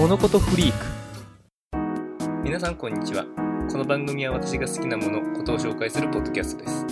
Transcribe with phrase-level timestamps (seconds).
[0.00, 0.86] 物事フリーク。
[2.42, 3.26] 皆さんこんにちは。
[3.70, 6.86] この番組は私が好きなものことを紹介するポッドキャストです。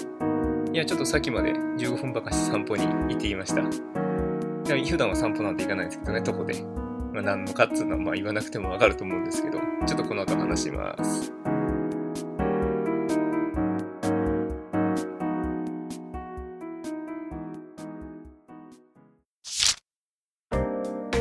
[0.74, 3.62] いやちょっとさっきまで15分ばかし散歩に行っていました。
[3.62, 6.62] 普段は散歩なんて行かないですけどね徒歩で、
[7.14, 11.32] まあ、何のかっつうのはまあ言わなくてもわかると思うんですけどちょっとこの後話します。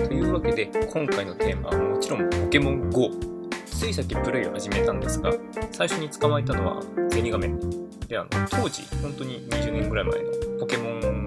[0.08, 3.10] というわけで今回のテーマはもちろんポケモン GO
[3.66, 5.34] ついさっきプレイを始めたんですが
[5.72, 7.50] 最初に捕まえたのはゼニガメ
[8.08, 11.18] であの当時本当に20年ぐらい前のポケモン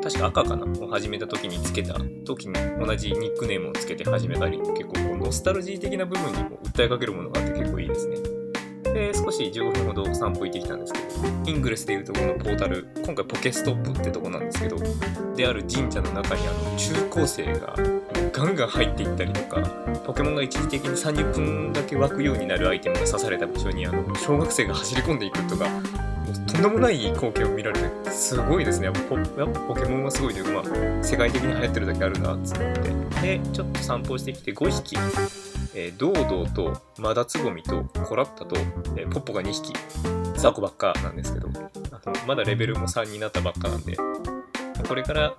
[0.00, 8.39] 確か赤かなを始めた時につけた時に同じニックネームをつけて始めたり結構こうノスタルジー的な部分にも訴えかけるものがあって結構いいですね。
[8.92, 11.06] で少し15分ほど散歩行ってきたんですけど
[11.46, 14.76] イングレスでいうとこのポータル今回ポケストップってとこなんですけど
[15.36, 17.74] である神社の中にあの中高生が
[18.32, 19.62] ガンガン入っていったりとか
[20.06, 25.66] ポケモンが一時的に30分だけ湧くようになるアイテムが刺された場所にあの小学生が走り込んでいくとか
[26.46, 28.86] とんでもない光景を見られてすごいですね。
[28.86, 30.60] やっぱポやっぱポケモンはすごいというか、ま
[31.00, 33.10] あ、世界的に流行ってるだけあるなっつって。
[33.22, 34.96] でちょっと散歩してきて5匹
[35.74, 38.56] えー、ドードーとマダツゴミとコラッタと、
[38.96, 39.72] えー、ポッポが2匹
[40.36, 43.96] 雑魚ばっかなんですけどあのまだレベルも3になったばっかなんで
[44.88, 45.34] これから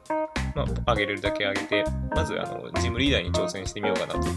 [0.56, 4.28] まあ、上げれるだけ上げて、まず、あの、ジムリーダーに挑戦してみようかなと。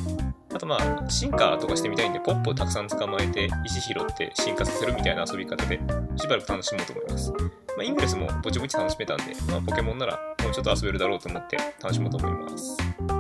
[0.55, 5.81] あと、まあ、進化とかしてみたいんで、ポップをたくさん捕まえて、石拾って進化させるみたいな遊び方で、
[6.17, 7.33] しばらく楽しもうと思います。
[7.33, 7.39] ま
[7.81, 13.14] あ、イングレスもぼちぼち楽しめたんで、まあ、ポケモンならもうちょっと遊べるだろうと思って楽しもうと思います。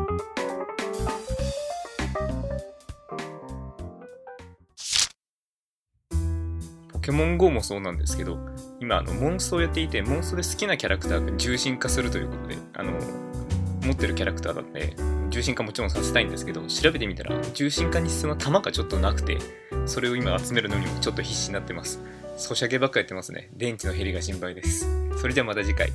[7.04, 8.38] ケモン GO もそうなんですけど、
[8.80, 12.92] 今あのモンストをやっていてモンストで好きなキャラクターが重心化するということであの
[13.82, 14.96] 持ってるキャラクターだって
[15.28, 19.36] 重心化もちろんさせたいんですけど調べてみたら重心化に必要な弾がちょっとなくて
[19.84, 22.00] それを今集めるのにもちょっと必死になってます。
[22.36, 23.50] ソシャゲばっかやってますね。
[23.52, 24.88] 電池の減りが心配です。
[25.18, 25.92] それではまた次回。